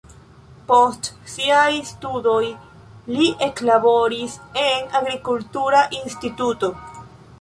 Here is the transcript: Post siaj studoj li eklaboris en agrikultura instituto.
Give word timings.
Post 0.69 1.09
siaj 1.33 1.67
studoj 1.89 2.41
li 3.17 3.27
eklaboris 3.49 4.39
en 4.65 4.89
agrikultura 5.01 5.85
instituto. 5.99 6.73